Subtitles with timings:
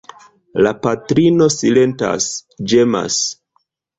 [0.67, 2.29] La patrino silentas,
[2.73, 3.21] ĝemas.